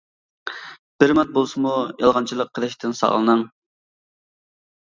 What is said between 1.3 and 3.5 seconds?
بولسىمۇ يالغانچىلىق قىلىشتىن ساقلىنىڭ.